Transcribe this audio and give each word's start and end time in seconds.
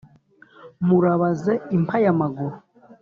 murabaze 0.85 1.53
impayamaguru 1.77 2.57